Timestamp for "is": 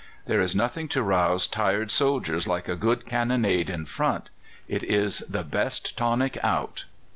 0.41-0.55, 4.83-5.19